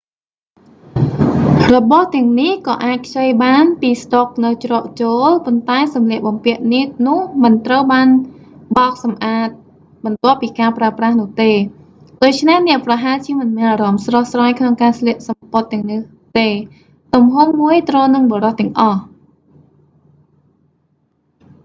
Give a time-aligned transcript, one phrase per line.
[1.73, 6.61] របស់ទាំងនេះក៏អាចខ្ចីបានពីស្តុកនៅច្រកចូល ប៉ុន្តែសម្លៀកបំពាក់
[7.07, 8.07] នោះមិនត្រូវបាន
[8.77, 9.47] បោកសម្អាត
[10.05, 11.51] បន្ទាប់ពីការប្រើប្រាស់នោះទេ
[12.23, 15.99] ដូច្នេះអ្នកប្រហែលជាមិនមានអារម្មណ៍ស្រស់ស្រាយក្នុងការស្លៀកសំពត់ទាំងនេះ
[16.37, 16.47] ទេ
[17.15, 19.01] ទំហំមួយត្រូវនឹងបុរសទាំងអស់